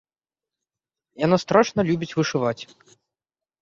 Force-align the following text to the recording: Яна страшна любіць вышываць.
Яна 1.25 1.37
страшна 1.45 1.81
любіць 1.93 2.13
вышываць. 2.17 2.61